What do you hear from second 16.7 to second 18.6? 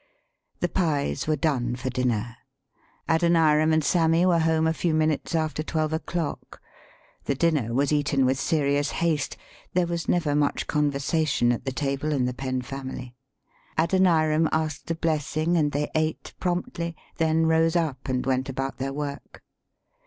ly, then rose up and went